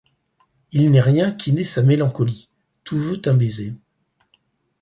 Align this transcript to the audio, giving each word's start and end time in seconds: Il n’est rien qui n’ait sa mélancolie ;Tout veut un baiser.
Il 0.71 0.89
n’est 0.89 0.99
rien 0.99 1.31
qui 1.31 1.53
n’ait 1.53 1.63
sa 1.63 1.83
mélancolie 1.83 2.49
;Tout 2.83 2.97
veut 2.97 3.21
un 3.27 3.35
baiser. 3.35 3.75